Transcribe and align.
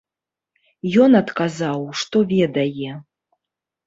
Ён 1.03 1.11
адказаў, 1.19 1.79
што 2.05 2.17
ведае. 2.31 2.89